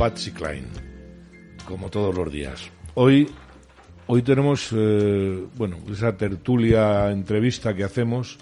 [0.00, 0.64] Patsy Klein,
[1.66, 2.70] como todos los días.
[2.94, 3.28] Hoy,
[4.06, 8.38] hoy tenemos, eh, bueno, esa tertulia entrevista que hacemos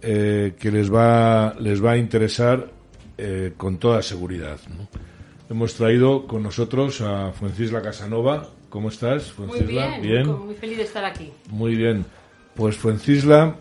[0.00, 2.70] eh, que les va, les va a interesar
[3.18, 4.58] eh, con toda seguridad.
[5.50, 8.48] Hemos traído con nosotros a Fuencisla Casanova.
[8.70, 9.98] ¿Cómo estás, Fuencisla?
[9.98, 11.32] Muy bien, muy feliz de estar aquí.
[11.50, 12.06] Muy bien.
[12.54, 13.56] Pues Fuencisla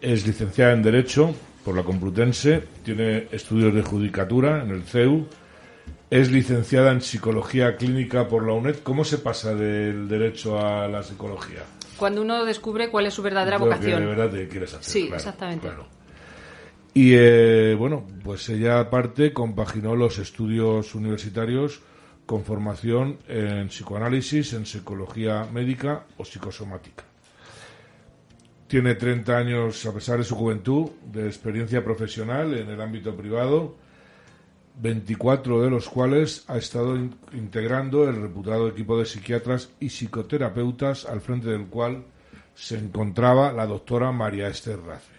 [0.00, 5.26] es licenciada en Derecho por la Complutense, tiene estudios de judicatura en el CEU,
[6.10, 8.76] es licenciada en Psicología Clínica por la UNED.
[8.82, 11.64] ¿Cómo se pasa del derecho a la psicología?
[11.96, 14.00] Cuando uno descubre cuál es su verdadera vocación.
[14.00, 14.84] de verdad te quieres hacer.
[14.84, 15.68] Sí, exactamente.
[16.94, 21.80] Y eh, bueno, pues ella aparte compaginó los estudios universitarios
[22.24, 27.04] con formación en psicoanálisis, en psicología médica o psicosomática.
[28.66, 33.76] Tiene 30 años, a pesar de su juventud, de experiencia profesional en el ámbito privado
[34.78, 36.96] 24 de los cuales ha estado
[37.32, 42.04] integrando el reputado equipo de psiquiatras y psicoterapeutas al frente del cual
[42.54, 45.16] se encontraba la doctora María Esther Race.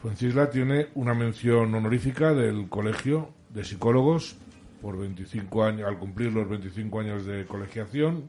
[0.00, 4.36] Francisla tiene una mención honorífica del Colegio de Psicólogos
[4.80, 8.28] por 25 años, al cumplir los 25 años de colegiación.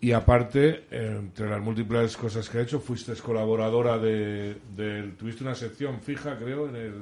[0.00, 5.54] Y aparte, entre las múltiples cosas que ha hecho, fuiste colaboradora de, de tuviste una
[5.56, 6.94] sección fija, creo, en el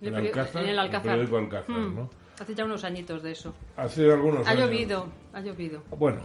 [0.00, 1.18] en, Alcázar, en el Alcázar.
[1.18, 1.94] Alcázar hmm.
[1.94, 2.10] ¿no?
[2.40, 3.54] Hace ya unos añitos de eso.
[3.76, 4.66] Hace algunos ha años.
[4.66, 5.82] llovido, ha llovido.
[5.90, 6.20] Bueno,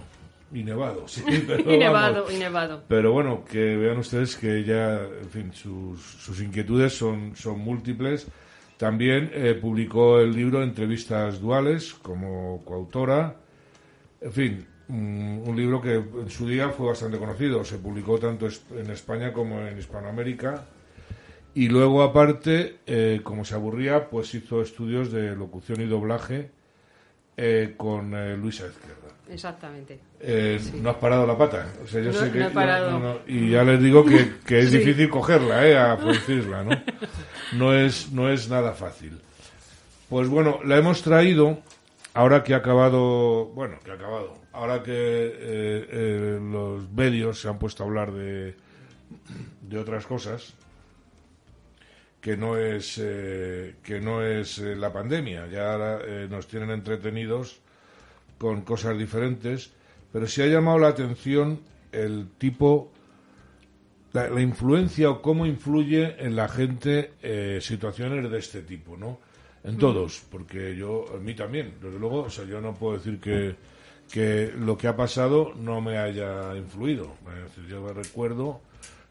[0.54, 1.24] y nevado, sí.
[1.48, 2.84] Pero y nevado, y nevado.
[2.88, 8.28] Pero bueno, que vean ustedes que ya, en fin, sus, sus inquietudes son, son múltiples.
[8.78, 13.36] También eh, publicó el libro Entrevistas Duales como coautora.
[14.22, 17.66] En fin, un, un libro que en su día fue bastante conocido.
[17.66, 20.66] Se publicó tanto en España como en Hispanoamérica
[21.55, 26.49] y luego, aparte, eh, como se aburría, pues hizo estudios de locución y doblaje
[27.37, 29.02] eh, con eh, Luisa Izquierda.
[29.30, 29.99] Exactamente.
[30.81, 31.67] No has parado la pata.
[31.83, 33.21] O sea, yo no, sé que, he parado.
[33.27, 35.77] y ya les digo que, que es difícil cogerla, ¿eh?
[35.77, 36.71] A producirla, ¿no?
[37.53, 39.20] No es, no es nada fácil.
[40.09, 41.59] Pues bueno, la hemos traído
[42.15, 47.83] ahora que ha acabado, bueno, que ha acabado, ahora que los medios se han puesto
[47.83, 48.55] a hablar de,
[49.61, 50.53] de otras cosas,
[52.23, 55.45] que no es eh, que no es eh, la pandemia.
[55.48, 57.60] Ya eh, nos tienen entretenidos
[58.38, 59.73] con cosas diferentes
[60.11, 61.60] pero sí ha llamado la atención
[61.92, 62.94] el tipo
[64.14, 67.12] la, influencia o cómo influye en la gente
[67.62, 69.20] situaciones de este tipo no
[69.64, 73.20] en todos porque yo a mí también desde luego o sea yo no puedo decir
[73.20, 73.56] que
[74.12, 77.16] que lo que ha pasado no me haya influido.
[77.70, 78.62] Yo me recuerdo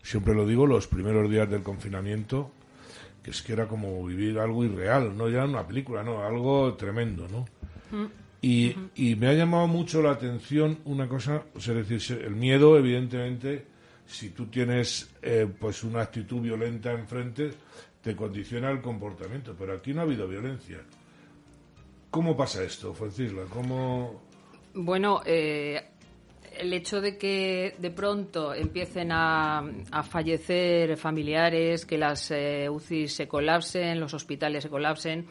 [0.02, 2.50] siempre lo digo los primeros días del confinamiento
[3.22, 7.28] que es que era como vivir algo irreal, no ya una película, no, algo tremendo,
[7.28, 7.46] ¿no?
[7.96, 8.06] Mm.
[8.44, 13.64] Y, y, me ha llamado mucho la atención una cosa, es decir, el miedo, evidentemente,
[14.04, 17.52] si tú tienes eh, pues una actitud violenta enfrente,
[18.02, 20.78] te condiciona el comportamiento, pero aquí no ha habido violencia.
[22.10, 23.44] ¿Cómo pasa esto, Francisla?
[23.48, 24.22] ¿Cómo...?
[24.74, 25.91] Bueno, eh,
[26.62, 29.64] el hecho de que de pronto empiecen a,
[30.08, 35.26] fallecer familiares, que las eh, UCI se colapsen, los hospitales se colapsen,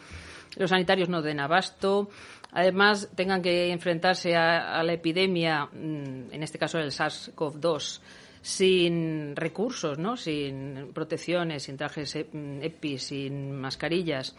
[0.57, 2.09] los sanitarios no den abasto,
[2.51, 8.01] además tengan que enfrentarse a, la epidemia, mm, en este caso el SARS-CoV-2,
[8.41, 10.17] sin recursos, ¿no?
[10.17, 14.35] sin protecciones, sin trajes EPI, sin mascarillas,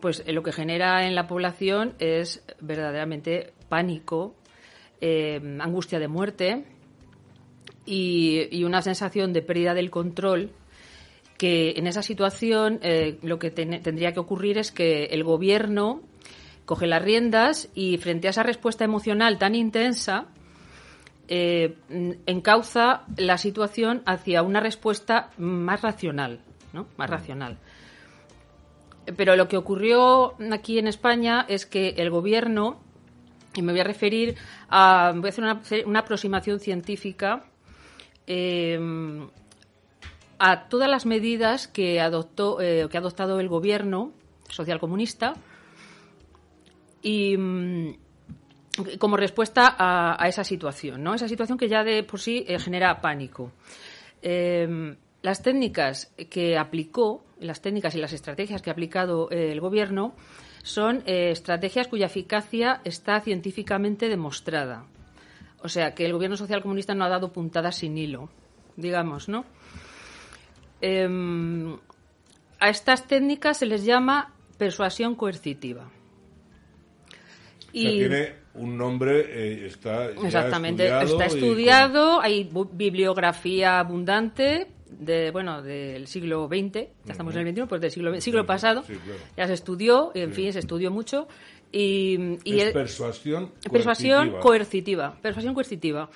[0.00, 4.36] pues eh, lo que genera en la población es verdaderamente pánico
[5.00, 6.64] eh, angustia de muerte
[7.86, 10.50] y, una sensación de pérdida del control
[11.38, 16.02] que en esa situación eh, lo que tendría que ocurrir es que el gobierno
[16.64, 20.26] coge las riendas y frente a esa respuesta emocional tan intensa
[21.28, 21.76] eh,
[22.26, 26.40] encauza la situación hacia una respuesta más racional,
[26.72, 26.86] ¿no?
[26.96, 27.58] Más racional.
[29.16, 32.80] Pero lo que ocurrió aquí en España es que el gobierno
[33.58, 34.36] y me voy a referir
[34.68, 35.12] a.
[35.14, 35.44] Voy a hacer
[35.86, 37.44] una, aproximación científica
[38.26, 38.78] eh,
[40.38, 44.12] a todas las medidas que, adoptó, eh, que ha adoptado el gobierno
[44.48, 45.34] socialcomunista
[47.02, 47.96] y mm,
[48.98, 51.14] como respuesta a, esa situación, ¿no?
[51.14, 53.50] Esa situación que ya de por sí eh, genera pánico.
[54.22, 60.14] las técnicas que aplicó, las técnicas y las estrategias que ha aplicado el gobierno
[60.68, 64.84] son eh, estrategias cuya eficacia está científicamente demostrada.
[65.62, 68.28] O sea, que el gobierno social comunista no ha dado puntadas sin hilo,
[68.76, 69.44] digamos, ¿no?
[70.80, 71.76] Em,
[72.60, 75.90] a estas técnicas se les llama persuasión coercitiva.
[77.04, 83.78] O sea, tiene un nombre, eh, está ya Exactamente, estudiado está y estudiado, hay bibliografía
[83.78, 86.72] abundante de bueno del siglo XX,
[87.04, 89.20] ya estamos en el XXI, pues del siglo, siglo pasado, sí, claro.
[89.36, 91.28] ya se estudió, en fin, se estudió mucho
[91.72, 94.40] y, y es el- persuasión persuasión coercitiva.
[94.40, 96.10] coercitiva, persuasión coercitiva,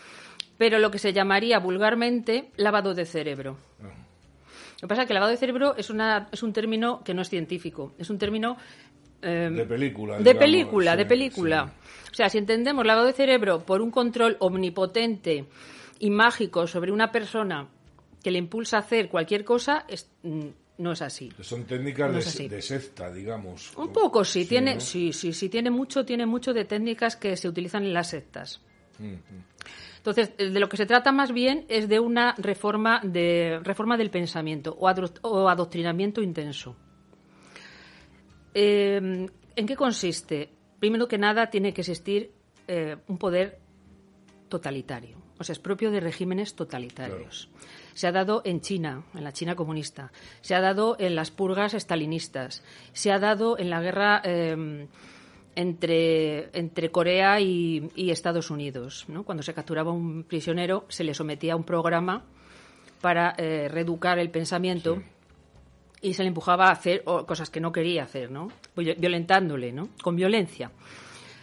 [0.58, 3.58] pero lo que se llamaría vulgarmente lavado de cerebro.
[3.82, 3.88] Ah.
[4.80, 7.22] Lo que pasa es que lavado de cerebro es, una, es un término que no
[7.22, 8.56] es científico, es un término...
[9.22, 11.72] eh, De película, De película, sí, de película.
[12.10, 15.44] O sea, si entendemos lavado de cerebro por un control omnipotente
[16.00, 17.68] y mágico sobre una persona
[18.22, 20.46] que le impulsa a hacer cualquier cosa, es- mm,
[20.78, 21.30] no es así.
[21.40, 23.76] Son técnicas No de, secta, digamos.
[23.76, 24.80] Un poco sí, tiene, ¿no?
[24.80, 28.60] sí, sí, sí, tiene mucho, tiene mucho de técnicas que se utilizan en las sectas.
[29.98, 33.96] Entonces, eh, de lo que se trata más bien es de una reforma de reforma
[33.96, 36.76] del pensamiento o, adro- o adoctrinamiento intenso.
[38.54, 40.50] Eh, ¿En qué consiste?
[40.80, 42.32] Primero que nada, tiene que existir
[42.68, 43.60] eh, un poder
[44.48, 45.21] totalitario.
[45.42, 47.48] O sea, es propio de regímenes totalitarios.
[47.94, 50.10] Se ha dado en China, en la China comunista.
[50.40, 52.62] Se ha dado en las purgas estalinistas.
[52.92, 54.86] Se ha dado en la guerra eh,
[55.54, 59.04] entre, entre Corea y, y Estados Unidos.
[59.08, 59.24] ¿no?
[59.24, 62.24] Cuando se capturaba un prisionero, se le sometía a un programa
[63.00, 65.02] para eh, reeducar el pensamiento
[66.00, 68.48] y se le empujaba a hacer cosas que no quería hacer, ¿no?
[68.76, 69.88] Viol- Violentándole, ¿no?
[70.02, 70.70] Con violencia.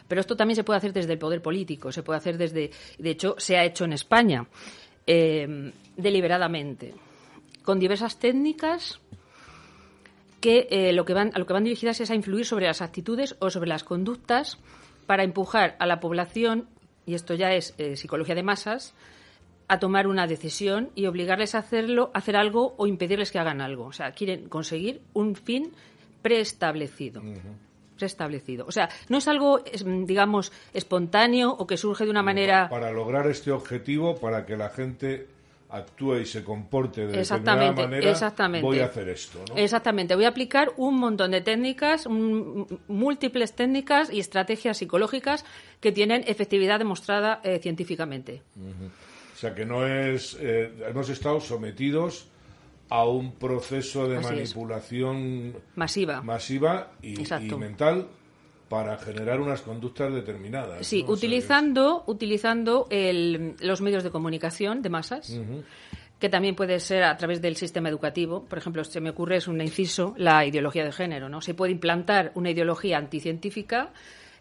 [0.10, 3.10] Pero esto también se puede hacer desde el poder político, se puede hacer desde, de
[3.10, 4.46] hecho, se ha hecho en España
[5.08, 6.96] eh, deliberadamente,
[7.64, 9.00] con diversas técnicas
[10.42, 12.82] que, eh, lo que van, a lo que van dirigidas es a influir sobre las
[12.82, 14.58] actitudes o sobre las conductas
[15.06, 16.68] para empujar a la población,
[17.06, 18.96] y esto ya es eh, psicología de masas,
[19.68, 23.62] a tomar una decisión y obligarles a hacerlo, a hacer algo o impedirles que hagan
[23.62, 23.86] algo.
[23.86, 25.72] O sea, quieren conseguir un fin
[26.24, 27.22] preestablecido.
[28.00, 28.66] Preestablecido.
[28.66, 29.62] O sea, no es algo,
[30.06, 32.70] digamos, espontáneo o que surge de una manera.
[32.70, 35.28] Para lograr este objetivo, para que la gente
[35.72, 37.18] actúe y se comporte de
[37.76, 38.66] determinada manera, exactamente.
[38.66, 39.56] voy a hacer esto, ¿no?
[39.56, 40.16] Exactamente.
[40.16, 45.46] Voy a aplicar un montón de técnicas, un- múltiples técnicas y estrategias psicológicas
[45.80, 48.42] que tienen efectividad demostrada eh, científicamente.
[48.58, 50.36] O sea, que no es...
[50.40, 52.26] eh, hemos estado sometidos
[52.90, 54.56] a un proceso de Así es.
[54.56, 56.22] manipulación Masiva.
[56.22, 58.08] masiva y, y mental
[58.68, 60.86] para generar unas conductas determinadas.
[60.86, 61.06] Sí, ¿no?
[61.06, 65.40] O sea, utilizando, utilizando el- los medios de comunicación de masas,
[66.20, 68.44] que también puede ser a través del sistema educativo.
[68.46, 71.30] Por ejemplo, se me ocurre, es un inciso, la ideología de género.
[71.30, 71.42] ¿no?
[71.42, 73.92] Se puede implantar una ideología anticientífica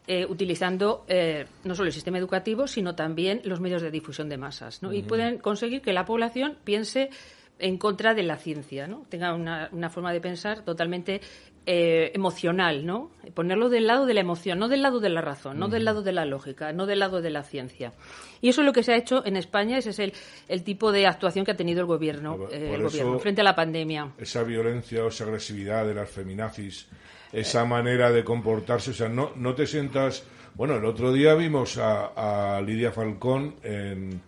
[0.06, 4.38] eh, utilizando eh, no solo el sistema educativo, sino también los medios de difusión de
[4.38, 4.82] masas.
[4.82, 4.92] ¿no?
[4.92, 7.10] Y pueden conseguir que la población piense
[7.58, 9.04] en contra de la ciencia, ¿no?
[9.08, 11.20] tenga una, una forma de pensar totalmente
[11.66, 13.10] eh, emocional, ¿no?
[13.34, 16.02] Ponerlo del lado de la emoción, no del lado de la razón, no del lado
[16.02, 17.92] de la lógica, no del lado de la ciencia.
[18.40, 20.12] Y eso es lo que se ha hecho en España, ese es el,
[20.48, 23.40] el tipo de actuación que ha tenido el gobierno, Por- eh, por el gobierno frente
[23.42, 24.12] a la pandemia.
[24.18, 26.86] esa violencia o esa agresividad de las feminazis,
[27.32, 30.24] esa manera de comportarse, o sea, no, no te sientas...
[30.54, 34.20] Bueno, el otro día vimos a, a Lidia Falcón en,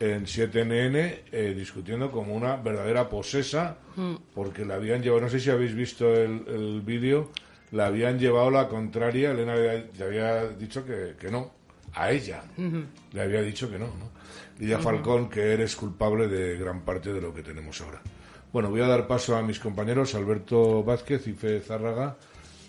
[0.00, 3.76] en 7NN eh, discutiendo como una verdadera posesa,
[4.34, 7.30] porque la habían llevado, no sé si habéis visto el, el vídeo,
[7.72, 11.52] la habían llevado la contraria, Elena había- le había dicho que, que no,
[11.92, 12.42] a ella,
[13.12, 14.10] le había dicho que no, ¿no?
[14.58, 18.00] Lidia Falcón, que eres culpable de gran parte de lo que tenemos ahora.
[18.52, 22.16] Bueno, voy a dar paso a mis compañeros, Alberto Vázquez y Fede Zárraga.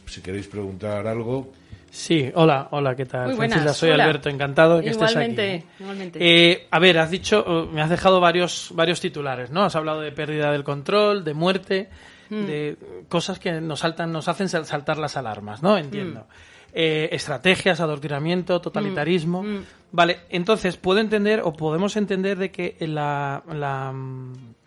[0.05, 1.51] Si queréis preguntar algo,
[1.93, 3.27] Sí, hola, hola, ¿qué tal?
[3.27, 4.05] Muy buenas, Francisca, soy hola.
[4.05, 5.83] Alberto, encantado de que Igualmente, estés aquí.
[5.83, 6.19] igualmente.
[6.51, 9.63] Eh, a ver, has dicho, me has dejado varios, varios titulares, ¿no?
[9.63, 11.89] Has hablado de pérdida del control, de muerte,
[12.29, 12.45] Hmm.
[12.45, 12.77] de
[13.09, 15.77] cosas que nos saltan, nos hacen sal- saltar las alarmas, ¿no?
[15.77, 16.21] Entiendo.
[16.21, 16.33] Hmm.
[16.73, 19.43] Eh, estrategias, adoctrinamiento, totalitarismo.
[19.91, 23.93] Vale, entonces, ¿puedo entender o podemos entender de que la, la,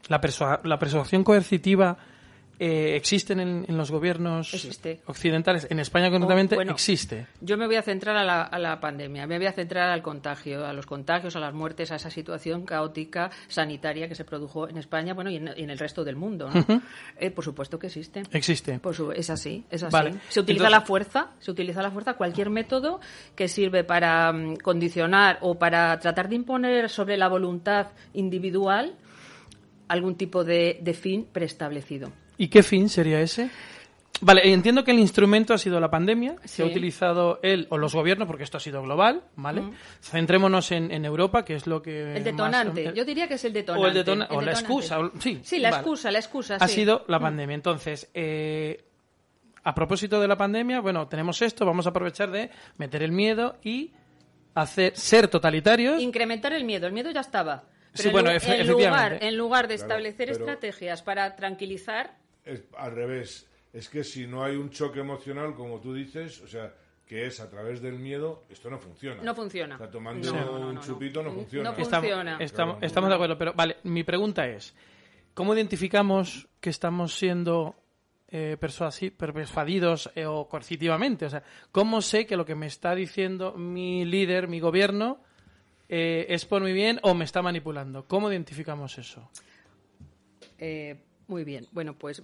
[0.08, 1.96] la, la persuasión coercitiva
[2.58, 5.00] eh, existe en, en los gobiernos Existe.
[5.06, 5.66] occidentales?
[5.70, 6.72] En España concretamente Oh, bueno.
[6.72, 7.26] existe.
[7.40, 10.02] Yo me voy a centrar a la, a la pandemia, me voy a centrar al
[10.02, 14.68] contagio, a los contagios, a las muertes, a esa situación caótica sanitaria que se produjo
[14.68, 16.48] en España, bueno, y en, y en el resto del mundo.
[16.52, 16.82] ¿no?
[17.18, 18.22] Eh, por supuesto que existe.
[18.32, 18.78] Existe.
[18.78, 19.92] Por su- es así, es así.
[19.92, 20.10] Vale.
[20.28, 23.00] Se utiliza Entonces- la fuerza, se utiliza la fuerza, cualquier método
[23.34, 28.94] que sirve para mm, condicionar o para tratar de imponer sobre la voluntad individual
[29.88, 32.10] algún tipo de, de fin preestablecido.
[32.38, 33.50] ¿Y qué fin sería ese?
[34.20, 36.70] Vale, entiendo que el instrumento ha sido la pandemia, se ha Sí.
[36.70, 39.62] utilizado él o los gobiernos, porque esto ha sido global, ¿vale?
[40.00, 42.16] Centrémonos en, en Europa, que es lo que...
[42.16, 43.84] El detonante, más- yo diría que es el detonante.
[43.86, 45.40] O, el detona- el o la excusa, o- sí.
[45.42, 45.80] Sí, la vale.
[45.82, 46.56] excusa, la excusa.
[46.60, 46.74] Ha sí.
[46.76, 47.54] sido la pandemia.
[47.54, 48.84] Entonces, eh,
[49.64, 53.56] a propósito de la pandemia, bueno, tenemos esto, vamos a aprovechar de meter el miedo
[53.64, 53.90] y
[54.54, 56.00] hacer ser totalitarios.
[56.00, 56.86] Incrementar el miedo.
[56.86, 57.64] El miedo ya estaba.
[57.92, 62.16] Pero Sí, en, bueno, en lugar, en lugar de Claro, establecer pero- estrategias para tranquilizar,
[62.44, 63.48] Es al revés.
[63.72, 66.72] Es que si no hay un choque emocional, como tú dices, o sea,
[67.06, 69.22] que es a través del miedo, esto no funciona.
[69.22, 69.74] No funciona.
[69.74, 70.80] O sea, tomando No, no, no, un no.
[70.80, 71.72] chupito no No funciona.
[71.72, 71.82] funciona.
[71.82, 72.36] Estamos, funciona.
[72.44, 72.86] estamos, Claro.
[72.86, 74.74] estamos de acuerdo, pero vale, mi pregunta es,
[75.34, 77.74] ¿cómo identificamos que estamos siendo
[78.28, 81.26] eh, persuadidos eh, o coercitivamente?
[81.26, 85.18] O sea, ¿cómo sé que lo que me está diciendo mi líder, mi gobierno,
[85.88, 88.06] eh, es por mi bien o me está manipulando?
[88.06, 89.28] ¿Cómo identificamos eso?
[90.58, 90.96] Eh,
[91.26, 91.66] muy bien.
[91.72, 92.22] Bueno, pues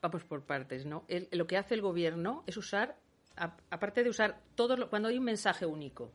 [0.00, 1.04] vamos por partes, ¿no?
[1.08, 2.96] El- lo que hace el gobierno es usar,
[3.70, 6.12] aparte de usar todo, lo- cuando hay un mensaje único,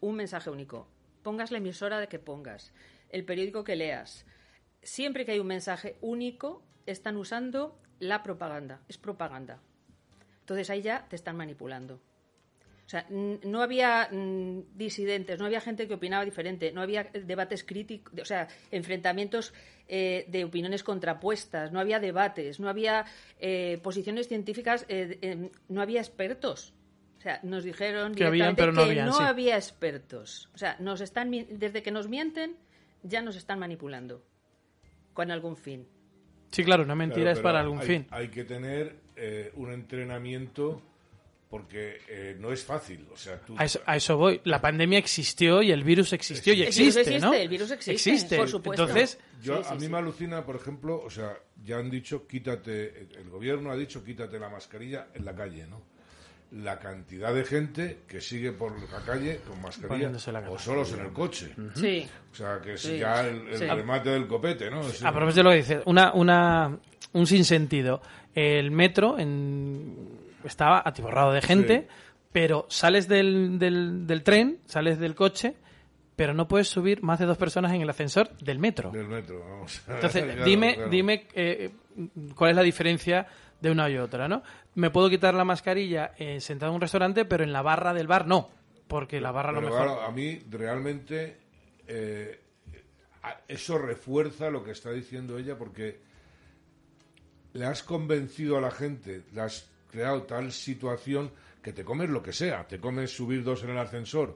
[0.00, 0.88] un mensaje único,
[1.22, 2.72] pongas la emisora de que pongas,
[3.10, 4.26] el periódico que leas,
[4.82, 9.60] siempre que hay un mensaje único, están usando la propaganda, es propaganda.
[10.40, 12.00] Entonces ahí ya te están manipulando.
[12.86, 14.08] O sea, n- no había
[14.74, 19.52] disidentes, no había gente que opinaba diferente, no había eh, debates críticos, o sea, enfrentamientos
[19.88, 23.04] eh, de opiniones contrapuestas, no había debates, no había
[23.40, 26.72] eh, posiciones científicas, eh, eh, no había expertos.
[27.18, 29.22] O sea, nos dijeron Que habían, directamente pero no que habían, no sí.
[29.24, 30.48] había expertos.
[30.54, 32.56] O sea, nos están mi- desde que nos mienten
[33.02, 34.22] ya nos están manipulando
[35.12, 35.86] con algún fin.
[36.52, 38.06] Sí, claro, una mentira Claro, es para algún hay, fin.
[38.10, 40.80] Hay que tener eh, un entrenamiento
[41.56, 43.06] porque eh, no es fácil.
[43.12, 44.40] O sea, tú, A eso, a eso voy.
[44.44, 47.32] La pandemia existió y el virus existió y El virus existe, existe, ¿no?
[47.34, 48.82] el virus existe, por supuesto.
[48.82, 49.88] Entonces, Yo, Sí, sí, a mí sí.
[49.88, 54.38] me alucina, por ejemplo, o sea, ya han dicho, quítate, el- gobierno ha dicho, quítate
[54.38, 55.82] la mascarilla en la calle, ¿no?
[56.52, 61.00] La cantidad de gente que sigue por la calle con mascarilla la o solos en
[61.00, 61.52] el coche.
[61.74, 62.06] Sí.
[62.32, 63.64] O sea, que es Sí, ya el, el sí.
[63.66, 64.80] remate del copete, ¿no?
[64.80, 66.78] A propósito de lo que dices, una, una,
[67.12, 68.00] un sinsentido.
[68.34, 71.96] El metro en- estaba atiborrado de gente, Sí.
[72.32, 75.56] pero sales del, del, del tren, sales del coche,
[76.16, 78.90] pero no puedes subir más de dos personas en el ascensor del metro.
[78.90, 79.82] del metro, vamos.
[79.88, 80.90] Entonces, Claro, dime, claro.
[80.90, 81.70] dime eh,
[82.34, 83.26] cuál es la diferencia
[83.60, 84.42] de una y otra, ¿no?
[84.74, 88.06] Me puedo quitar la mascarilla eh, sentado en un restaurante, pero en la barra del
[88.06, 88.50] bar no,
[88.86, 89.76] porque la barra lo mejor...
[89.84, 91.38] claro, a mí realmente
[91.86, 92.40] eh,
[93.48, 96.00] eso refuerza lo que está diciendo ella porque
[97.54, 101.30] le has convencido a la gente, le has creado tal situación
[101.62, 102.66] que te comes lo que sea.
[102.68, 104.34] Te comes subir dos en el ascensor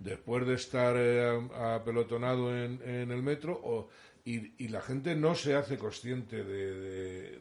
[0.00, 3.88] después de estar eh, apelotonado en, en el metro o,
[4.24, 7.38] y, y la gente no se hace consciente de, de-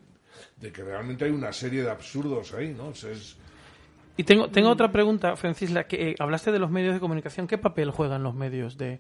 [0.57, 2.87] de que realmente hay una serie de absurdos ahí, ¿no?
[2.89, 3.35] O sea, es-
[4.17, 7.47] Y tengo, tengo otra pregunta, Francisla, que eh, hablaste de los medios de comunicación.
[7.47, 8.99] ¿Qué papel juegan los medios de,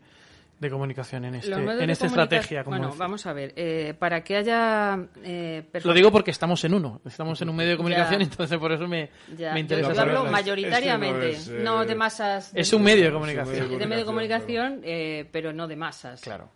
[0.61, 2.63] de comunicación en, este, en esta estrategia?
[2.63, 3.51] como Bueno, vamos a ver.
[3.55, 7.71] eh, para que haya eh, Lo digo porque estamos en uno, estamos en un medio
[7.71, 8.25] de comunicación, Ya.
[8.27, 10.13] entonces por eso me, me yo- interesa yo, hablo.
[10.13, 12.51] Este no mayoritariamente, es, eh, no de masas.
[12.55, 13.55] Es un medio de es un comunicación.
[13.65, 16.21] medio de medio de comunicación, eh, pero no de masas.
[16.21, 16.49] Claro.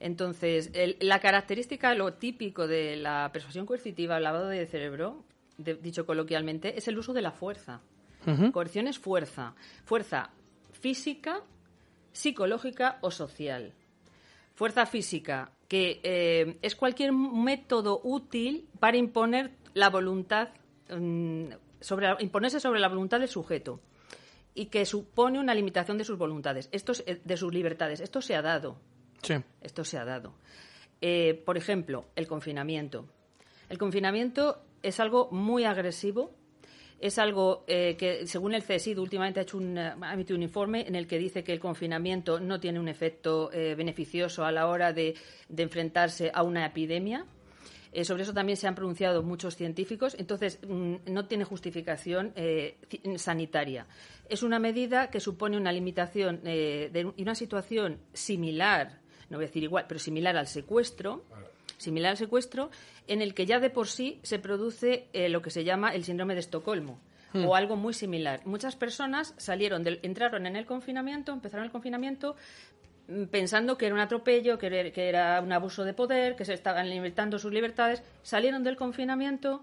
[0.00, 5.22] Entonces, el- la característica, lo típico de la persuasión coercitiva, el lavado de cerebro,
[5.58, 7.80] de- dicho coloquialmente, es el uso de la fuerza.
[8.52, 9.54] Coerción es fuerza.
[9.84, 10.30] Fuerza
[10.72, 11.40] física,
[12.12, 13.72] psicológica o social.
[14.54, 20.48] Fuerza física, que eh, es cualquier método útil para imponer la voluntad,
[20.90, 21.50] mm,
[21.80, 23.80] sobre, imponerse sobre la voluntad del sujeto
[24.54, 28.00] y que supone una limitación de sus voluntades, esto es, eh, de sus libertades.
[28.00, 28.76] Esto se ha dado.
[29.22, 29.34] Sí.
[29.60, 30.34] Esto se ha dado.
[31.00, 33.06] Eh, por ejemplo, el confinamiento.
[33.68, 36.34] El confinamiento es algo muy agresivo.
[37.00, 40.42] Es algo eh, que, según el CSID, últimamente ha, hecho un, eh, ha emitido un
[40.42, 44.52] informe en el que dice que el confinamiento no tiene un efecto eh, beneficioso a
[44.52, 45.14] la hora de,
[45.56, 47.24] enfrentarse a una epidemia.
[48.04, 50.14] Sobre eso también se han pronunciado muchos científicos.
[50.16, 52.76] Entonces, mm, no tiene justificación eh,
[53.16, 53.86] sanitaria.
[54.28, 59.64] Es una medida que supone una limitación y una situación similar, no voy a decir
[59.64, 61.24] igual, pero similar al secuestro,
[61.80, 62.70] similar al secuestro,
[63.06, 66.04] en el que ya de por sí se produce eh, lo que se llama el
[66.04, 67.00] síndrome de Estocolmo.
[67.32, 68.40] O algo muy similar.
[68.44, 72.34] Muchas personas salieron del, entraron en el confinamiento, empezaron el confinamiento
[73.06, 76.90] mm, pensando que era un atropello, que era un abuso de poder, que se estaban
[76.90, 79.62] limitando sus libertades, salieron del confinamiento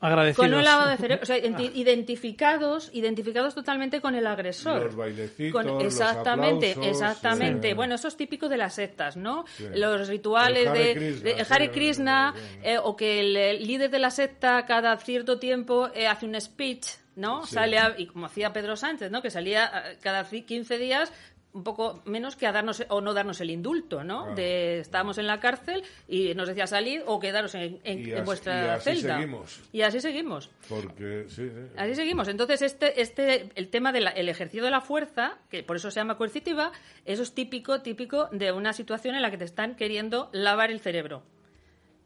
[0.00, 0.48] Agradecidos.
[0.48, 4.82] con un lavado de cerebro, o sea, identi- identificados, identificados totalmente con el agresor.
[4.84, 7.68] Los bailecitos, Con- los exactamente, aplausos, exactamente.
[7.68, 7.74] sí.
[7.74, 9.44] Bueno, eso es típico de las sectas, ¿no?
[9.56, 9.66] Sí.
[9.74, 13.66] Los rituales El Hare de, Krishna, de Hare sí, Krishna, eh, o que el, el
[13.66, 17.44] líder de la secta cada cierto tiempo eh, hace un speech, ¿no?
[17.46, 17.54] Sí.
[17.54, 19.20] Sale a- y como hacía Pedro Sánchez, ¿no?
[19.22, 21.12] Que salía eh, cada ci- 15 días
[21.52, 24.34] un poco menos que a darnos o no darnos el indulto, ¿no?
[24.34, 27.80] De estábamos en la cárcel y nos decía salir o quedaros en,
[28.24, 29.16] vuestra y así celda.
[29.16, 29.60] Seguimos.
[29.72, 30.50] Y así seguimos.
[30.68, 32.28] Porque sí, Así seguimos.
[32.28, 36.16] Entonces este este el tema del ejercicio de la fuerza, que por eso se llama
[36.16, 36.72] coercitiva,
[37.04, 40.80] eso es típico típico de una situación en la que te están queriendo lavar el
[40.80, 41.22] cerebro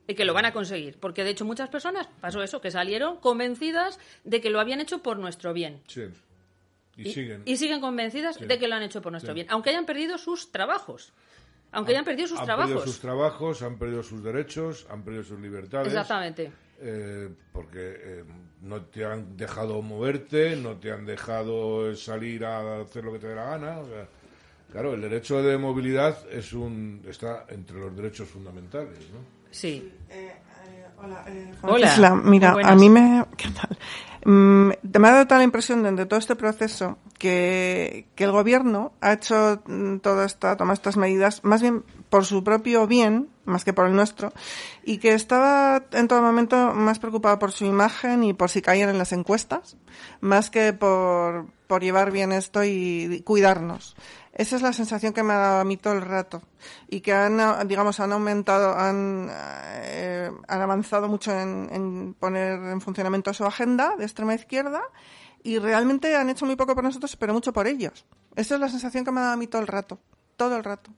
[0.07, 0.99] y que lo van a conseguir.
[0.99, 5.03] Porque de hecho muchas personas pasó eso, que salieron convencidas de que lo habían hecho
[5.03, 5.83] por nuestro bien.
[5.87, 6.05] Sí.
[6.97, 7.43] Y, siguen.
[7.45, 10.53] Y siguen convencidas de que lo han hecho por nuestro bien, aunque hayan perdido sus
[10.53, 11.13] trabajos.
[11.73, 12.71] Aunque hayan perdido sus trabajos.
[12.71, 15.89] Han perdido sus trabajos, han perdido sus derechos, han perdido sus libertades.
[15.89, 16.53] Exactamente.
[16.81, 18.25] Eh, porque eh,
[18.63, 23.29] no te han dejado moverte, no te han dejado salir a hacer lo que te
[23.29, 23.79] dé la gana.
[24.71, 29.21] claro, el derecho de movilidad es un está entre los derechos fundamentales, ¿no?
[29.51, 29.93] Sí.
[30.11, 30.33] Eh,
[31.63, 32.15] hola, hola.
[32.25, 33.25] Mira, a mí me...
[33.37, 33.79] ¿Qué tal?
[34.25, 39.13] Mm, me ha dado tal impresión de todo este proceso que, que el gobierno ha
[39.13, 43.75] hecho mm, toda esta, toma estas medidas más bien por su propio bien, más que
[43.75, 44.33] por el nuestro,
[44.83, 48.89] y que estaba en todo momento más preocupado por su imagen y por si caían
[48.89, 49.77] en las encuestas,
[50.21, 53.95] más que por, por llevar bien esto y cuidarnos.
[54.35, 56.43] Esa es la sensación que me ha dado a mí todo el rato.
[56.89, 57.39] Y que han,
[57.69, 64.05] digamos, han aumentado, han, eh, han avanzado mucho en, poner en funcionamiento su agenda de
[64.05, 64.83] extrema izquierda
[65.45, 68.05] y realmente han hecho muy poco por nosotros, pero mucho por ellos.
[68.35, 70.01] Esa es la sensación que me ha dado a mí todo el rato.
[70.37, 70.91] Todo el rato.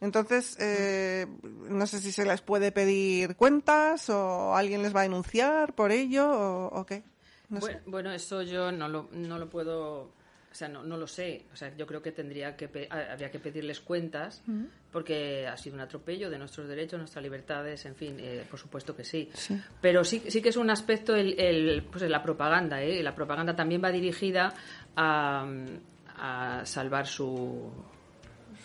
[0.00, 5.02] Entonces, eh, no sé si se les puede pedir cuentas o alguien les va a
[5.02, 6.30] denunciar por ello
[6.68, 7.02] o, qué.
[7.50, 10.17] bueno, bueno, eso yo no lo, no lo puedo
[10.50, 11.44] o sea, no, no lo sé.
[11.52, 14.42] O sea, yo creo que tendría que habría que pedirles cuentas
[14.90, 18.96] porque ha sido un atropello de nuestros derechos, nuestras libertades, en fin, eh, por supuesto
[18.96, 19.30] que sí.
[19.80, 22.82] Pero sí, sí que es un aspecto el, el pues la propaganda.
[22.82, 23.02] ¿eh?
[23.02, 24.54] La propaganda también va dirigida
[24.96, 25.46] a,
[26.16, 27.70] a salvar su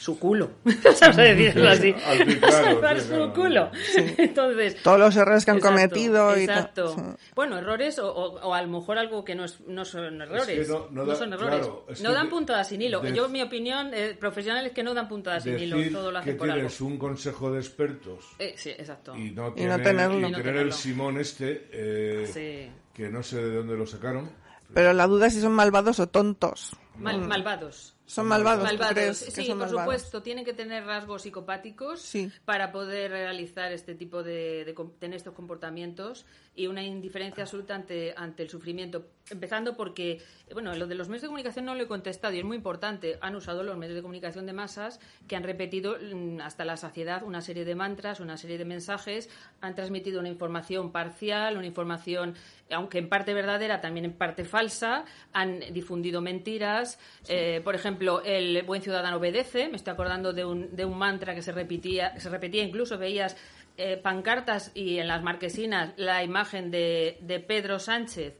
[0.03, 0.51] su culo.
[0.63, 1.95] Vamos a decirlo así.
[2.41, 3.71] Salvar su culo.
[4.17, 6.35] Entonces, Todos los errores que han cometido.
[6.35, 7.15] Exacto.
[7.35, 10.69] Bueno, errores o, a lo mejor algo que no, no son errores.
[10.91, 12.01] no, son errores.
[12.01, 13.03] no dan puntadas sin hilo.
[13.07, 15.77] Yo, mi opinión eh, profesional es que no dan puntadas sin hilo.
[15.91, 18.25] Todo lo hacen que tienes un consejo de expertos.
[18.39, 19.15] Eh, sí, exacto.
[19.15, 20.27] Y no, tenerlo.
[20.27, 24.29] Y tener el Simón este, eh, que no sé de dónde lo sacaron.
[24.73, 26.75] Pero la duda es si son malvados o tontos.
[26.97, 27.95] malvados.
[28.13, 29.17] Son malvados.
[29.17, 30.21] sí, por supuesto.
[30.21, 32.13] Tienen que tener rasgos psicopáticos
[32.45, 38.13] para poder realizar este tipo de, de, tener estos comportamientos y una indiferencia absoluta ante,
[38.15, 39.07] ante el sufrimiento.
[39.29, 40.21] Empezando porque,
[40.51, 43.17] bueno, lo de los medios de comunicación no lo he contestado y es muy importante.
[43.21, 47.23] Han usado los medios de comunicación de masas que han repetido mm, hasta la saciedad
[47.23, 49.29] una serie de mantras, una serie de mensajes,
[49.61, 52.35] han transmitido una información parcial, una información,
[52.73, 56.99] aunque en parte verdadera, también en parte falsa, han difundido mentiras.
[57.27, 59.69] Eh, por ejemplo, el buen ciudadano obedece.
[59.69, 63.37] Me estoy acordando de un, de un mantra que se repetía, se repetía incluso, veías
[63.77, 68.35] eh, pancartas y en las marquesinas la imagen de, de, Pedro Sánchez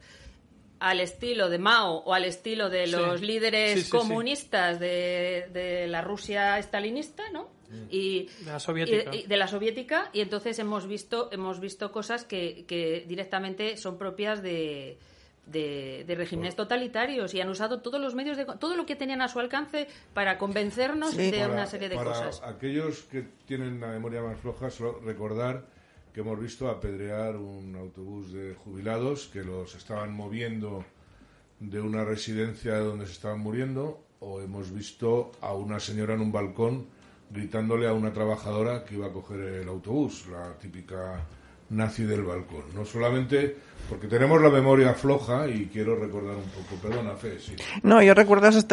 [0.79, 6.59] al estilo de Mao o al estilo de los líderes comunistas de, de, la Rusia
[6.59, 7.49] estalinista, ¿no?
[7.89, 9.15] Y, de la soviética.
[9.15, 13.97] Y, de la soviética y entonces hemos visto hemos visto cosas que, que directamente son
[13.97, 14.97] propias de,
[15.45, 19.27] de, regímenes totalitarios y han usado todos los medios de todo lo que tenían a
[19.27, 22.41] su alcance para convencernos de una serie de para cosas.
[22.43, 25.65] Aquellos que tienen la memoria más floja, solo recordar
[26.13, 30.86] que hemos visto apedrear un autobús de jubilados que los estaban moviendo
[31.59, 36.31] de una residencia donde se estaban muriendo o hemos visto a una señora en un
[36.31, 36.88] balcón
[37.33, 41.25] gritándole a una trabajadora que iba a coger el autobús, la típica
[41.69, 42.63] nazi del balcón.
[42.75, 43.57] No solamente
[43.89, 46.81] porque tenemos la memoria floja y quiero recordar un poco.
[46.81, 47.55] Perdona, Fe, sí.
[47.81, 48.65] No, yo recuerdo esos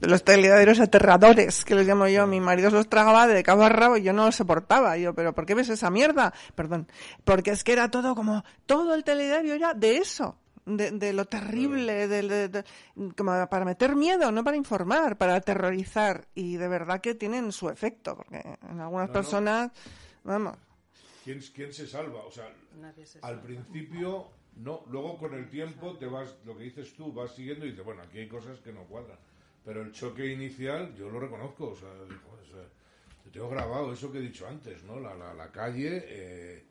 [0.00, 2.26] los telediarios aterradores, que les llamo yo.
[2.26, 4.96] Mi marido los tragaba de cabo a rabo y yo no los soportaba.
[4.96, 6.32] yo, ¿pero por qué ves esa mierda?
[6.54, 6.88] Perdón.
[7.24, 10.38] Porque es que era todo como, todo el telediario era de eso.
[10.66, 12.64] De, lo terrible, de,
[13.16, 16.26] como para meter miedo, no para informar, para aterrorizar.
[16.34, 19.70] Y de verdad que tienen su efecto, porque en algunas personas,
[20.24, 20.56] vamos,
[21.26, 22.24] ¿Quién, se salva?
[22.24, 22.48] O sea,
[23.22, 24.84] al principio, no.
[24.88, 28.02] Luego con el tiempo te vas, lo que dices tú, vas siguiendo y dices, bueno,
[28.02, 29.18] aquí hay cosas que no cuadran.
[29.64, 31.70] Pero el choque inicial, yo lo reconozco.
[31.70, 31.88] O sea,
[33.24, 35.00] yo tengo grabado eso que he dicho antes, ¿no?
[35.00, 36.04] La, la, calle...
[36.06, 36.64] Eh,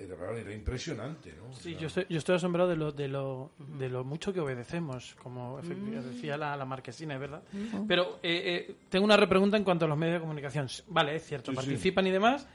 [0.00, 1.52] era impresionante, ¿no?
[1.54, 5.16] Sí, yo, estoy, yo estoy asombrado de lo, de, lo, de lo mucho que obedecemos,
[5.22, 6.12] como mm.
[6.12, 7.42] decía la, la, marquesina, es verdad.
[7.52, 7.86] Mm.
[7.86, 10.68] Pero eh, eh, tengo una repregunta en cuanto a los medios de comunicación.
[10.88, 12.46] Vale, es cierto, participan y demás,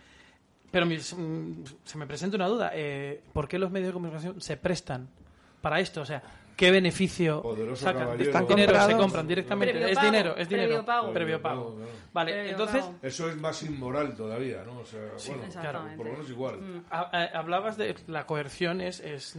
[0.71, 2.71] pero mm, se me presenta una duda.
[2.73, 5.09] Eh, ¿Por qué los medios de comunicación se prestan
[5.61, 6.01] para esto?
[6.01, 6.23] O sea,
[6.55, 7.43] qué beneficio
[7.75, 8.17] sacan.
[8.17, 9.91] dinero se compran directamente.
[9.91, 10.85] es dinero, es dinero.
[11.13, 11.77] Previo pago.
[12.13, 12.85] Vale, entonces.
[13.01, 14.79] Eso es más inmoral todavía, ¿no?
[14.79, 16.61] O sea, bueno, claro, por lo menos igual.
[16.61, 16.85] Mm.
[16.91, 19.37] Hablabas de la coerción es, es,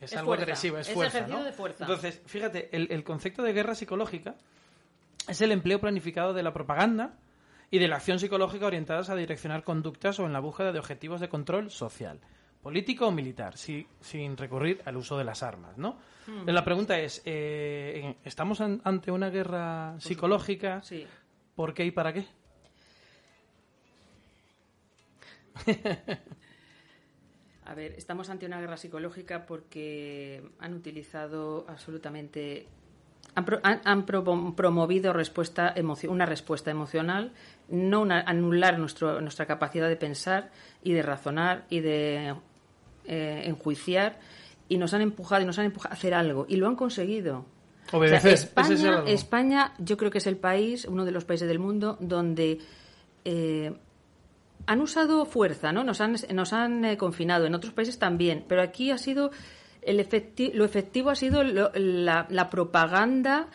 [0.00, 1.26] es, algo agresivo, es, fuerza.
[1.26, 1.44] ¿no?
[1.44, 1.84] De fuerza.
[1.84, 4.36] Entonces, fíjate, el, el concepto de guerra psicológica
[5.28, 7.16] es el empleo planificado de la propaganda
[7.70, 11.20] y de la acción psicológica orientadas a direccionar conductas o en la búsqueda de objetivos
[11.20, 12.20] de control social
[12.66, 16.00] político o militar, sin recurrir al uso de las armas, ¿no?
[16.26, 16.48] Hmm.
[16.50, 20.82] La pregunta es, eh, ¿estamos ante una guerra psicológica?
[20.82, 21.06] Sí.
[21.54, 22.26] ¿Por qué y para qué?
[27.66, 32.66] A ver, estamos ante una guerra psicológica porque han utilizado absolutamente
[33.36, 35.72] han, promovido respuesta
[36.08, 37.32] una respuesta emocional,
[37.68, 40.50] no anular nuestro, nuestra capacidad de pensar
[40.82, 42.34] y de razonar y de
[43.06, 44.18] eh, enjuiciar
[44.68, 47.46] y nos han empujado y nos han empujado a hacer algo y lo han conseguido.
[47.92, 52.58] España, España, yo creo que es el país, uno de los países del mundo donde
[53.24, 53.72] eh,
[54.66, 55.84] han usado fuerza, ¿no?
[55.84, 59.30] Nos han, nos han eh, confinado, en otros países también, pero aquí ha sido
[59.82, 60.04] el
[60.54, 63.48] lo efectivo ha sido la, propaganda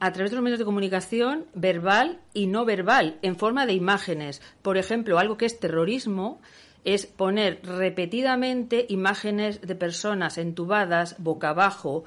[0.00, 4.40] a través de los medios de comunicación verbal y no verbal, en forma de imágenes.
[4.62, 6.40] Por ejemplo, algo que es terrorismo
[6.84, 12.04] es poner repetidamente imágenes de personas entubadas boca abajo,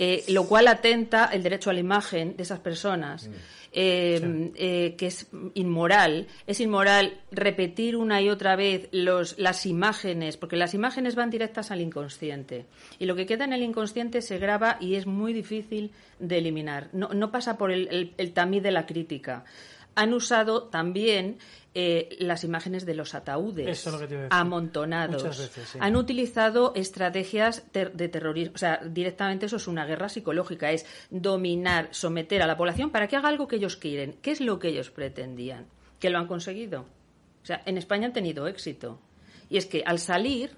[0.00, 3.32] eh, lo cual atenta el derecho a la imagen de esas personas, mm.
[3.72, 6.28] eh, eh, que es inmoral.
[6.46, 11.72] Es inmoral repetir una y otra vez los, las imágenes, porque las imágenes van directas
[11.72, 12.66] al inconsciente.
[13.00, 16.90] Y lo que queda en el inconsciente se graba y es muy difícil de eliminar.
[16.92, 19.44] No, no pasa por el, el tamiz de la crítica
[19.98, 21.38] han usado también
[21.74, 23.84] eh, las imágenes de los ataúdes
[24.30, 25.50] amontonados.
[25.80, 28.52] Han utilizado estrategias de terrorismo.
[28.54, 30.70] O sea, directamente eso es una guerra psicológica.
[30.70, 34.18] Es dominar, someter a la población para que haga algo que ellos quieren.
[34.22, 35.66] ¿Qué es lo que ellos pretendían?
[35.98, 36.82] Que lo han conseguido.
[37.42, 39.00] O sea, en España han tenido éxito.
[39.50, 40.56] Y es que al salir,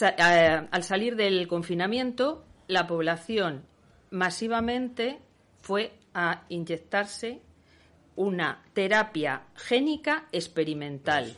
[0.00, 3.62] eh, al salir del confinamiento, la población
[4.10, 5.20] masivamente
[5.60, 7.42] fue a inyectarse
[8.20, 11.34] una terapia génica experimental,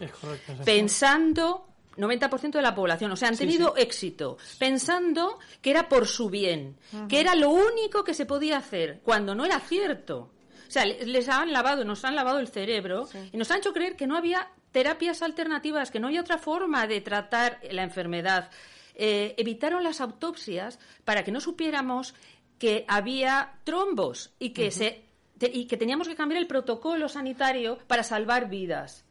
[0.65, 6.29] pensando 90% de la población, o sea, han tenido éxito, pensando que era por su
[6.29, 6.77] bien,
[7.09, 10.31] que era lo único que se podía hacer, cuando no era cierto.
[10.67, 13.95] O sea, les han lavado, nos han lavado el cerebro y nos han hecho creer
[13.95, 18.51] que no había terapias alternativas, que no había otra forma de tratar la enfermedad.
[18.95, 22.15] Eh, evitaron las autopsias para que no supiéramos
[22.59, 25.12] que había trombos y que se
[25.53, 29.05] y que teníamos que cambiar el protocolo sanitario para salvar vidas.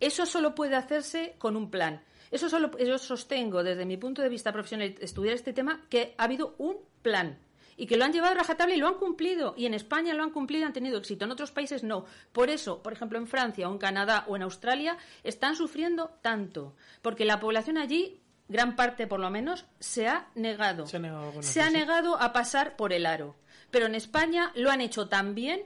[0.00, 2.02] Eso solo puede hacerse con un plan.
[2.30, 6.24] Eso solo yo sostengo desde mi punto de vista profesional estudiar este tema que ha
[6.24, 7.38] habido un plan
[7.76, 9.54] y que lo han llevado a rajatabla y lo han cumplido.
[9.56, 11.24] Y en España lo han cumplido y han tenido éxito.
[11.24, 12.04] En otros países no.
[12.32, 16.74] Por eso, por ejemplo, en Francia o en Canadá o en Australia están sufriendo tanto.
[17.02, 20.86] Porque la población allí, gran parte por lo menos, se ha negado.
[20.86, 23.36] Se ha se ha negado a pasar por el aro.
[23.70, 25.62] Pero en España lo han hecho tan bien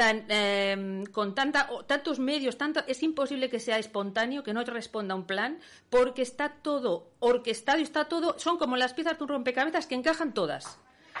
[0.00, 5.16] Em, con tanta, tantos medios, tanto, es imposible que sea espontáneo, que no responda a
[5.16, 5.58] un plan,
[5.90, 9.94] porque está todo orquestado y está todo, son como las piezas de un rompecabezas que
[9.94, 10.78] encajan todas.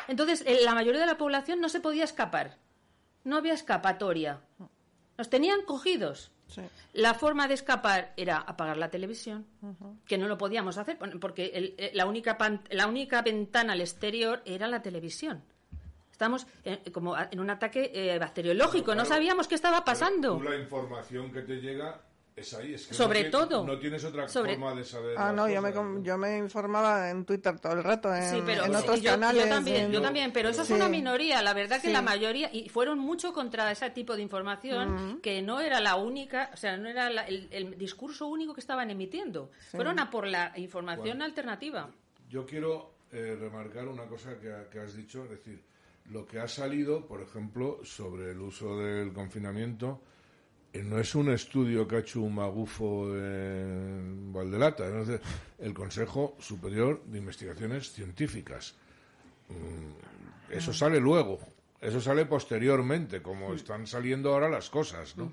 [0.08, 2.56] Entonces, eh, la mayoría de la población no se podía escapar,
[3.24, 4.40] no había escapatoria.
[5.18, 6.32] Nos tenían cogidos.
[6.94, 9.46] La forma de escapar era apagar la televisión,
[10.06, 12.36] que no lo podíamos hacer porque eh, la, única
[12.70, 15.44] la única ventana al exterior era la televisión.
[16.20, 16.46] Estamos
[16.92, 20.38] como en un ataque eh, bacteriológico, no sabíamos qué estaba pasando.
[20.42, 21.98] la información que te llega
[22.36, 23.66] es ahí, es que sobre no todo.
[23.66, 27.58] no tienes otra forma de saber ah no yo me, yo me informaba en Twitter
[27.58, 30.88] todo el rato en, en otros canales yo también yo también pero eso es una
[30.88, 35.42] minoría la verdad que la mayoría y fueron mucho contra ese tipo de información que
[35.42, 39.50] no era la única o sea no era el, discurso único que estaban emitiendo.
[39.70, 41.88] Fueron a por la información alternativa.
[42.28, 45.70] yo quiero eh, remarcar una cosa que, que has dicho es decir
[46.10, 50.00] lo que ha salido, por ejemplo, sobre el uso del confinamiento,
[50.72, 55.20] eh, no es un estudio que ha hecho un magufo en Valdelata, es
[55.58, 58.74] el Consejo Superior de Investigaciones Científicas.
[59.48, 61.38] Mm, eso sale luego,
[61.80, 65.30] eso sale posteriormente, como están saliendo ahora las cosas, ¿no?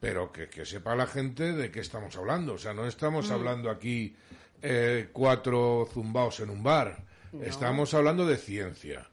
[0.00, 2.54] Pero que, sepa la gente de qué estamos hablando.
[2.54, 4.14] O sea, no estamos hablando aquí
[4.62, 7.04] eh, cuatro zumbaos en un bar.
[7.42, 9.08] Estamos hablando de ciencia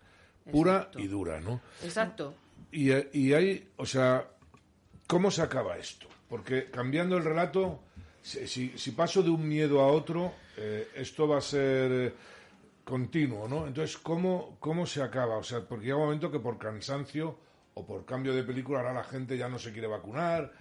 [0.51, 1.61] pura y dura, ¿no?
[1.83, 2.33] Exacto.
[2.71, 4.27] Y, y hay, o sea,
[5.07, 6.07] ¿cómo se acaba esto?
[6.29, 7.79] Porque cambiando el relato,
[8.21, 12.13] si, si paso de un miedo a otro, eh, esto va a ser...
[12.83, 13.65] continuo, ¿no?
[13.65, 15.37] Entonces, ¿cómo, ¿cómo se acaba?
[15.37, 17.37] O sea, porque llega un momento que por cansancio
[17.75, 20.51] o por cambio de película ahora la gente ya no se quiere vacunar,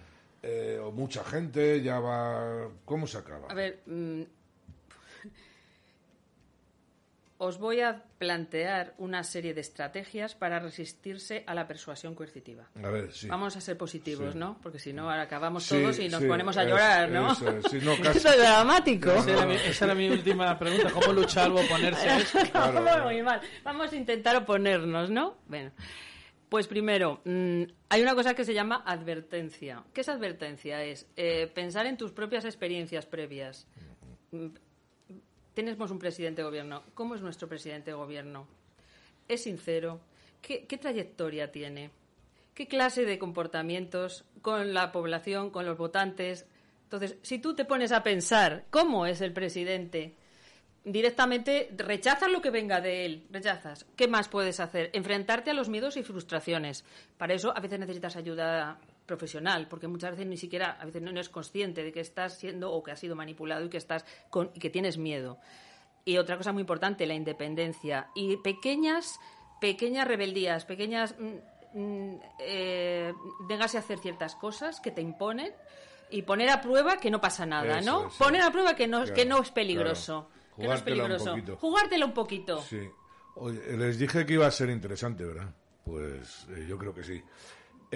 [0.41, 2.69] eh, o mucha gente ya va...
[2.85, 3.49] ¿Cómo se acaba?
[3.49, 4.21] A ver, mm,
[7.43, 12.69] os voy a plantear una serie de estrategias para resistirse a la persuasión coercitiva.
[12.81, 13.27] A ver, sí.
[13.27, 14.57] Vamos a ser positivos, ¿no?
[14.63, 17.33] Porque si no, ahora acabamos todos y nos ponemos a llorar, ¿no?
[17.33, 19.11] Eso, es dramático.
[19.11, 20.89] Esa era, mi, última pregunta.
[20.91, 22.39] ¿Cómo luchar o oponerse a eso?
[23.03, 23.41] Muy mal.
[23.63, 25.35] Vamos a intentar oponernos, ¿no?
[25.47, 25.71] Bueno.
[26.47, 29.83] Pues primero, mm, hay una cosa que se llama advertencia.
[29.91, 30.81] ¿Qué es advertencia?
[30.83, 33.67] Es eh, pensar en tus propias experiencias previas
[35.53, 36.83] tenemos un presidente de gobierno.
[36.93, 38.47] ¿Cómo es nuestro presidente de gobierno?
[39.27, 39.99] ¿Es sincero?
[40.41, 41.91] ¿Qué, trayectoria tiene?
[42.53, 46.45] ¿Qué clase de comportamientos con la población, con los votantes?
[46.83, 50.15] Entonces, si tú te pones a pensar cómo es el presidente,
[50.83, 53.85] directamente rechazas lo que venga de él, rechazas.
[53.95, 54.89] ¿Qué más puedes hacer?
[54.93, 56.83] Enfrentarte a los miedos y frustraciones.
[57.17, 61.11] Para eso a veces necesitas ayuda profesional, porque muchas veces ni siquiera, a veces no,
[61.11, 64.51] eres consciente de que estás siendo o que has sido manipulado y que estás con,
[64.53, 65.39] y que tienes miedo.
[66.05, 68.09] Y otra cosa muy importante, la independencia.
[68.15, 69.19] Y pequeñas,
[69.61, 73.13] pequeñas rebeldías, pequeñas mm, mm, eh,
[73.49, 75.53] a hacer ciertas cosas que te imponen
[76.09, 78.09] y poner a prueba que no pasa nada, ¿no?
[78.19, 80.29] Poner a prueba que no, que no es peligroso.
[80.55, 81.35] Que no es peligroso.
[81.59, 82.61] Jugártelo un poquito.
[82.61, 82.87] Sí.
[83.77, 85.49] les dije que iba a ser interesante, ¿verdad?
[85.83, 87.21] Pues eh, yo creo que sí.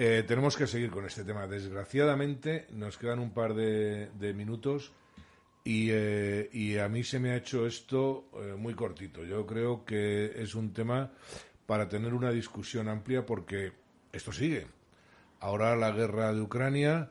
[0.00, 1.48] Eh, tenemos que seguir con este tema.
[1.48, 4.92] Desgraciadamente nos quedan un par de, minutos
[5.64, 9.24] eh, y, a mí se me ha hecho esto eh, muy cortito.
[9.24, 11.10] Yo creo que es un tema
[11.66, 13.72] para tener una discusión amplia porque
[14.12, 14.68] esto sigue.
[15.40, 17.10] Ahora la guerra de Ucrania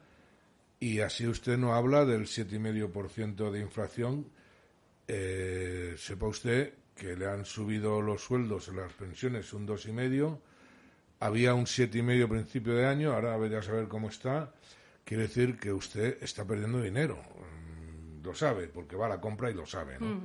[0.80, 4.30] y así usted no habla del 7,5% de inflación.
[5.98, 10.40] sepa usted que le han subido los sueldos las pensiones un 2,5%
[11.20, 14.52] había un siete y medio principio de año, ahora a saber cómo está.
[15.04, 17.16] Quiere decir que usted está perdiendo dinero.
[17.16, 20.22] Mm, lo sabe, porque va a la compra y lo sabe, ¿no?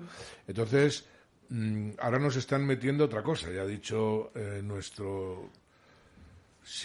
[0.46, 1.06] Entonces,
[1.48, 3.50] mm, ahora nos están metiendo otra cosa.
[3.50, 5.50] Ya ha dicho eh, nuestro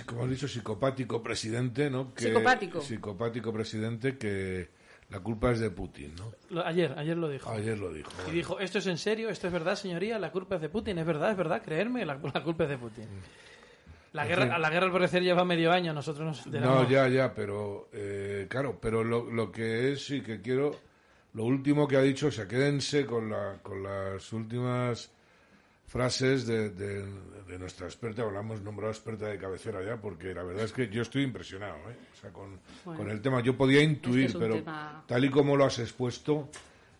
[0.05, 2.13] como ha dicho, psicopático presidente, ¿no?
[2.13, 2.81] Que, psicopático.
[2.81, 4.69] Psicopático presidente que
[5.09, 6.63] la culpa es de Putin, ¿no?
[6.63, 7.49] Ayer, ayer lo dijo.
[7.49, 8.09] Ayer lo dijo.
[8.27, 9.29] Y dijo, ¿esto es en serio?
[9.29, 10.17] ¿Esto es verdad, señoría?
[10.17, 10.97] La culpa es de Putin.
[10.97, 13.05] Es verdad, es verdad, creerme, la, culpa es de Putin.
[13.05, 13.21] Mm.
[14.17, 17.89] La guerra, la guerra al parecer lleva medio año, nosotros nos No, ya, ya, pero
[17.93, 20.75] eh, claro, pero lo, lo que es y que quiero,
[21.33, 25.11] lo último que ha dicho, o sea, quédense con, la, con las últimas
[25.85, 30.73] frases de, de, nuestra experta, hablamos nombrado experta de cabecera ya, porque la verdad es
[30.73, 31.95] que yo estoy impresionado, ¿eh?
[32.13, 33.41] o sea, con, con el tema.
[33.41, 34.63] Yo podía intuir, pero
[35.05, 36.49] tal y como lo has expuesto,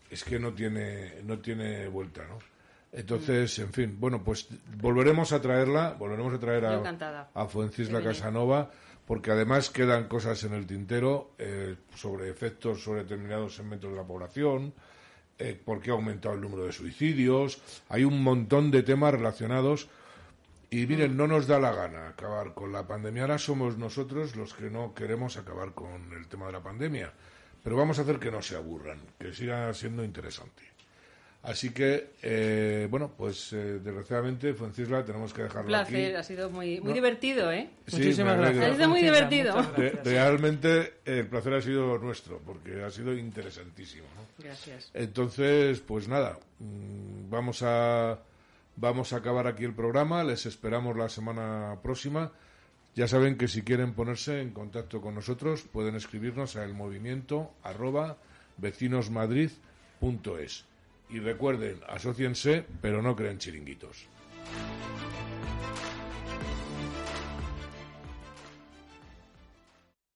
[0.09, 2.56] es que no tiene, no tiene vuelta, ¿no?
[2.91, 4.47] Entonces, en fin, bueno, pues
[4.81, 8.71] volveremos a traerla, volveremos a traer a, a Fuencisla Casanova,
[9.05, 14.03] porque además quedan cosas en el tintero eh, sobre efectos sobre determinados segmentos de la
[14.03, 14.73] población,
[15.39, 19.89] eh, por qué ha aumentado el número de suicidios, hay un montón de temas relacionados.
[20.69, 23.21] Y miren, no nos da la gana acabar con la pandemia.
[23.21, 27.13] Ahora somos nosotros los que no queremos acabar con el tema de la pandemia.
[27.63, 30.63] Pero vamos a hacer que no se aburran, que siga siendo interesante.
[31.47, 36.49] Así que, eh, bueno, pues eh, desgraciadamente, Fuencisla, tenemos que dejarlo Un placer, ha sido
[36.49, 37.69] muy, muy divertido, ¿eh?
[37.87, 38.65] Sí, Muchísimas gracias.
[38.65, 39.55] Ha sido muy divertido.
[40.03, 44.07] realmente el placer ha sido nuestro, porque ha sido interesantísimo.
[44.37, 44.91] Gracias.
[44.93, 48.19] Entonces, pues nada, mm, vamos a,
[48.75, 52.33] vamos a acabar aquí el programa, les esperamos la semana próxima.
[52.93, 57.53] Ya saben que si quieren ponerse en contacto con nosotros, pueden escribirnos a el movimiento
[57.63, 58.17] arroba
[58.57, 60.65] vecinosmadrid.es.
[61.09, 64.07] Y recuerden, asociense, pero no creen chiringuitos.